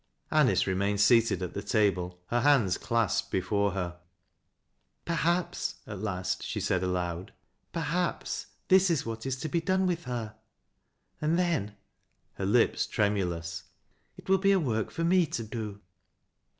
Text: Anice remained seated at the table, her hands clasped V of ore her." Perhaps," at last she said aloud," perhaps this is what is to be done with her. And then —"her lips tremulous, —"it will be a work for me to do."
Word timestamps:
Anice 0.31 0.65
remained 0.65 0.99
seated 0.99 1.43
at 1.43 1.53
the 1.53 1.61
table, 1.61 2.19
her 2.31 2.39
hands 2.41 2.79
clasped 2.79 3.29
V 3.31 3.37
of 3.37 3.51
ore 3.53 3.71
her." 3.73 3.99
Perhaps," 5.05 5.75
at 5.85 5.99
last 5.99 6.41
she 6.41 6.59
said 6.59 6.81
aloud," 6.81 7.33
perhaps 7.71 8.47
this 8.67 8.89
is 8.89 9.05
what 9.05 9.27
is 9.27 9.35
to 9.35 9.47
be 9.47 9.61
done 9.61 9.85
with 9.85 10.05
her. 10.05 10.33
And 11.21 11.37
then 11.37 11.75
—"her 12.39 12.47
lips 12.47 12.87
tremulous, 12.87 13.65
—"it 14.17 14.27
will 14.27 14.39
be 14.39 14.53
a 14.53 14.59
work 14.59 14.89
for 14.89 15.03
me 15.03 15.27
to 15.27 15.43
do." 15.43 15.81